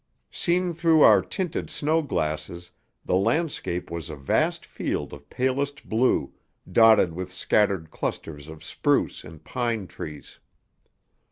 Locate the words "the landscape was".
3.05-4.09